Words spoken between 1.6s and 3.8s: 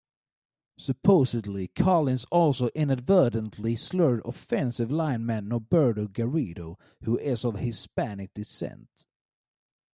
Collins also inadvertently